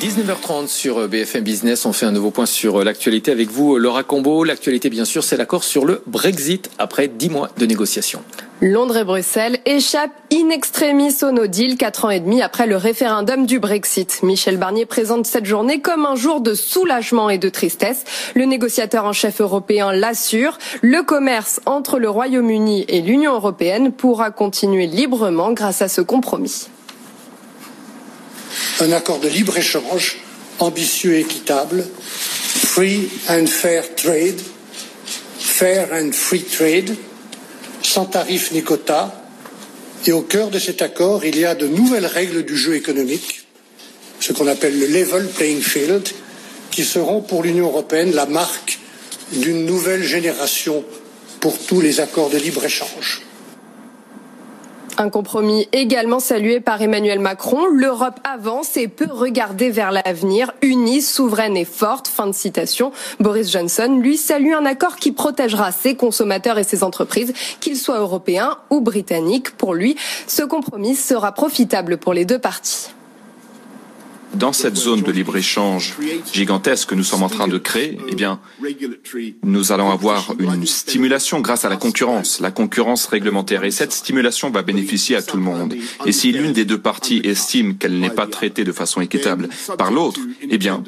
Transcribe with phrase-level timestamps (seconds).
[0.00, 4.44] 19h30 sur BFM Business, on fait un nouveau point sur l'actualité avec vous, Laura Combo.
[4.44, 8.22] L'actualité, bien sûr, c'est l'accord sur le Brexit après 10 mois de négociations.
[8.60, 12.76] Londres et Bruxelles échappent in extremis au no deal quatre ans et demi après le
[12.76, 14.22] référendum du Brexit.
[14.22, 18.04] Michel Barnier présente cette journée comme un jour de soulagement et de tristesse.
[18.36, 20.58] Le négociateur en chef européen l'assure.
[20.80, 26.68] Le commerce entre le Royaume-Uni et l'Union européenne pourra continuer librement grâce à ce compromis
[28.80, 30.18] un accord de libre-échange
[30.60, 31.84] ambitieux et équitable,
[32.40, 34.40] free and fair trade,
[35.38, 36.96] fair and free trade,
[37.82, 39.12] sans tarifs ni quotas.
[40.06, 43.46] Et au cœur de cet accord, il y a de nouvelles règles du jeu économique,
[44.20, 46.08] ce qu'on appelle le level playing field,
[46.70, 48.78] qui seront pour l'Union européenne la marque
[49.32, 50.84] d'une nouvelle génération
[51.40, 53.22] pour tous les accords de libre-échange.
[55.00, 57.66] Un compromis également salué par Emmanuel Macron.
[57.66, 62.08] L'Europe avance et peut regarder vers l'avenir, unie, souveraine et forte.
[62.08, 62.90] Fin de citation.
[63.20, 68.00] Boris Johnson, lui, salue un accord qui protégera ses consommateurs et ses entreprises, qu'ils soient
[68.00, 69.56] européens ou britanniques.
[69.56, 69.94] Pour lui,
[70.26, 72.88] ce compromis sera profitable pour les deux parties
[74.34, 75.96] dans cette zone de libre-échange
[76.32, 78.40] gigantesque que nous sommes en train de créer, eh bien,
[79.42, 83.64] nous allons avoir une stimulation grâce à la concurrence, la concurrence réglementaire.
[83.64, 85.74] Et cette stimulation va bénéficier à tout le monde.
[86.06, 89.90] Et si l'une des deux parties estime qu'elle n'est pas traitée de façon équitable par
[89.90, 90.82] l'autre, eh bien,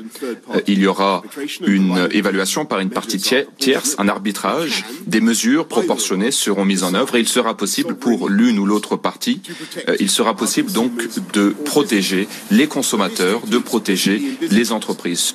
[0.54, 1.22] euh, il y aura
[1.66, 3.20] une évaluation par une partie
[3.58, 8.28] tierce, un arbitrage, des mesures proportionnées seront mises en œuvre et il sera possible pour
[8.28, 9.40] l'une ou l'autre partie,
[9.88, 10.92] euh, il sera possible donc
[11.32, 14.20] de protéger les consommateurs de protéger
[14.50, 15.34] les entreprises.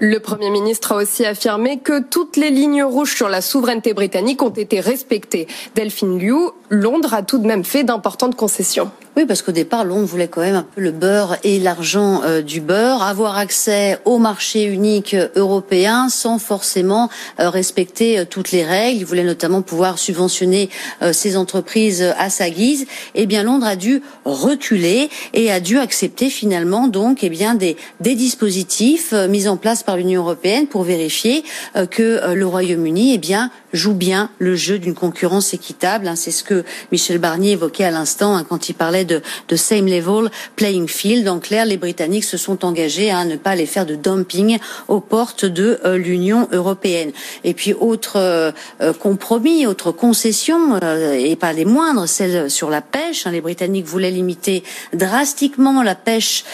[0.00, 4.42] Le Premier ministre a aussi affirmé que toutes les lignes rouges sur la souveraineté britannique
[4.42, 5.48] ont été respectées.
[5.74, 6.36] Delphine Liu,
[6.70, 8.92] Londres a tout de même fait d'importantes concessions.
[9.18, 12.40] Oui, parce qu'au départ, Londres voulait quand même un peu le beurre et l'argent euh,
[12.40, 18.64] du beurre, avoir accès au marché unique européen sans forcément euh, respecter euh, toutes les
[18.64, 19.00] règles.
[19.00, 20.70] Il voulait notamment pouvoir subventionner
[21.10, 22.86] ses entreprises à sa guise.
[23.16, 27.76] Eh bien, Londres a dû reculer et a dû accepter finalement donc eh bien des,
[27.98, 31.42] des dispositifs mis en place par l'Union européenne pour vérifier
[31.90, 36.08] que le Royaume-Uni eh bien joue bien le jeu d'une concurrence équitable.
[36.08, 36.16] Hein.
[36.16, 39.86] C'est ce que Michel Barnier évoquait à l'instant hein, quand il parlait de, de same
[39.86, 41.28] level playing field.
[41.28, 44.58] En clair, les Britanniques se sont engagés à ne pas aller faire de dumping
[44.88, 47.12] aux portes de euh, l'Union européenne.
[47.44, 52.80] Et puis autre euh, euh, compromis, autre concession, et pas les moindres, celle sur la
[52.80, 53.26] pêche.
[53.26, 53.32] Hein.
[53.32, 54.62] Les Britanniques voulaient limiter
[54.92, 56.44] drastiquement la pêche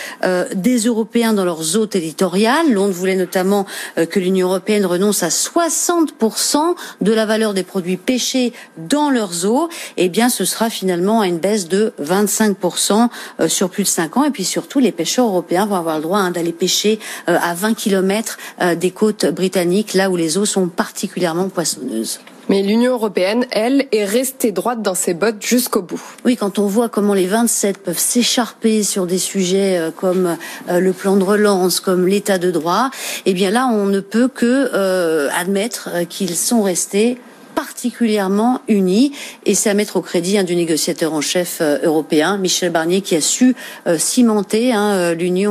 [0.55, 2.73] des Européens dans leurs eaux territoriales.
[2.73, 3.67] Londres voulait notamment
[3.97, 6.75] que l'Union européenne renonce à 60%
[7.05, 9.69] de la valeur des produits pêchés dans leurs eaux.
[9.97, 13.09] Eh bien, ce sera finalement à une baisse de 25 5%
[13.41, 14.25] euh, sur plus de 5 ans.
[14.25, 16.99] Et puis surtout, les pêcheurs européens vont avoir le droit hein, d'aller pêcher
[17.29, 22.21] euh, à 20 km euh, des côtes britanniques, là où les eaux sont particulièrement poissonneuses.
[22.49, 26.03] Mais l'Union européenne, elle, est restée droite dans ses bottes jusqu'au bout.
[26.25, 30.37] Oui, quand on voit comment les 27 peuvent s'écharper sur des sujets comme
[30.69, 32.91] le plan de relance, comme l'état de droit,
[33.27, 37.19] eh bien là, on ne peut que admettre qu'ils sont restés
[37.55, 39.13] particulièrement unis
[39.47, 43.01] et c'est à mettre au crédit hein, du négociateur en chef euh, européen, Michel Barnier,
[43.01, 43.55] qui a su
[43.87, 45.45] euh, cimenter hein, euh, l'union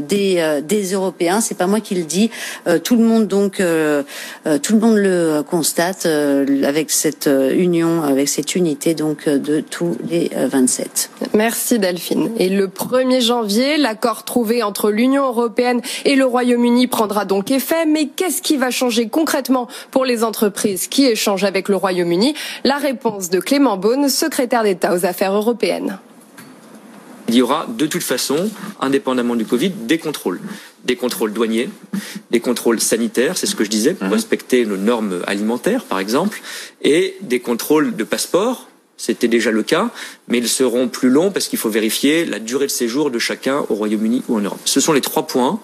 [0.00, 1.40] des, des Européens.
[1.40, 2.30] C'est pas moi qui le dis.
[2.84, 8.94] tout le monde donc, tout le monde le constate avec cette union, avec cette unité
[8.94, 11.10] donc de tous les 27.
[11.34, 12.30] Merci Delphine.
[12.38, 17.86] Et le 1er janvier, l'accord trouvé entre l'Union européenne et le Royaume-Uni prendra donc effet.
[17.86, 22.34] Mais qu'est-ce qui va changer concrètement pour les entreprises qui échangent avec le Royaume-Uni
[22.64, 25.98] La réponse de Clément Beaune, secrétaire d'État aux affaires européennes.
[27.28, 28.50] Il y aura de toute façon,
[28.80, 30.40] indépendamment du Covid, des contrôles.
[30.84, 31.68] Des contrôles douaniers,
[32.30, 34.12] des contrôles sanitaires, c'est ce que je disais, pour mhm.
[34.12, 36.40] respecter nos normes alimentaires, par exemple,
[36.82, 39.90] et des contrôles de passeport, c'était déjà le cas,
[40.28, 43.64] mais ils seront plus longs parce qu'il faut vérifier la durée de séjour de chacun
[43.68, 44.60] au Royaume-Uni ou en Europe.
[44.64, 45.60] Ce sont les trois points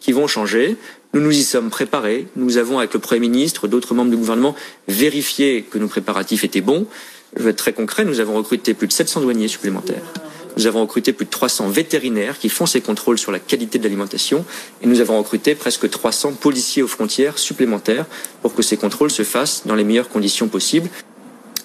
[0.00, 0.76] qui vont changer.
[1.14, 2.26] Nous nous y sommes préparés.
[2.36, 4.54] Nous avons, avec le Premier ministre, d'autres membres du gouvernement,
[4.88, 6.86] vérifié que nos préparatifs étaient bons.
[7.36, 8.04] Je vais être très concret.
[8.04, 10.02] Nous avons recruté plus de 700 douaniers supplémentaires.
[10.56, 13.84] Nous avons recruté plus de 300 vétérinaires qui font ces contrôles sur la qualité de
[13.84, 14.44] l'alimentation
[14.82, 18.06] et nous avons recruté presque 300 policiers aux frontières supplémentaires
[18.40, 20.88] pour que ces contrôles se fassent dans les meilleures conditions possibles.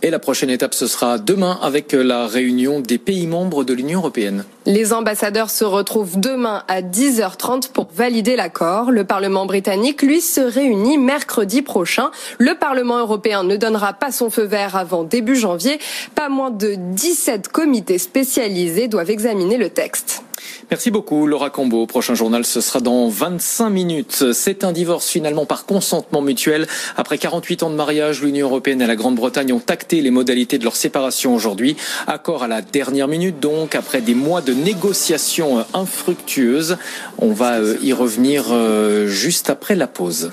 [0.03, 3.99] Et la prochaine étape, ce sera demain avec la réunion des pays membres de l'Union
[3.99, 4.45] européenne.
[4.65, 8.89] Les ambassadeurs se retrouvent demain à 10h30 pour valider l'accord.
[8.89, 12.09] Le Parlement britannique, lui, se réunit mercredi prochain.
[12.39, 15.79] Le Parlement européen ne donnera pas son feu vert avant début janvier.
[16.15, 20.23] Pas moins de 17 comités spécialisés doivent examiner le texte.
[20.71, 21.85] Merci beaucoup Laura Combo.
[21.85, 24.31] Prochain journal, ce sera dans 25 minutes.
[24.31, 26.65] C'est un divorce finalement par consentement mutuel.
[26.95, 30.63] Après 48 ans de mariage, l'Union européenne et la Grande-Bretagne ont acté les modalités de
[30.63, 31.75] leur séparation aujourd'hui.
[32.07, 36.77] Accord à la dernière minute donc, après des mois de négociations infructueuses.
[37.17, 40.31] On va euh, y revenir euh, juste après la pause.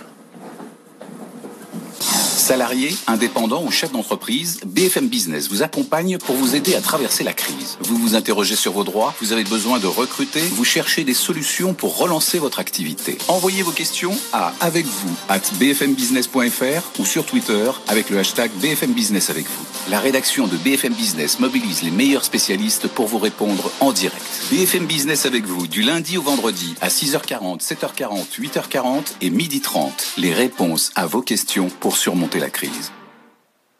[2.48, 7.34] Salariés, indépendants ou chefs d'entreprise, BFM Business vous accompagne pour vous aider à traverser la
[7.34, 7.76] crise.
[7.82, 11.74] Vous vous interrogez sur vos droits, vous avez besoin de recruter, vous cherchez des solutions
[11.74, 13.18] pour relancer votre activité.
[13.28, 18.92] Envoyez vos questions à avec vous at bfmbusiness.fr ou sur Twitter avec le hashtag BFM
[18.92, 19.90] Business avec vous.
[19.90, 24.24] La rédaction de BFM Business mobilise les meilleurs spécialistes pour vous répondre en direct.
[24.50, 29.90] BFM Business avec vous du lundi au vendredi à 6h40, 7h40, 8h40 et 12h30.
[30.16, 32.97] Les réponses à vos questions pour surmonter la crise.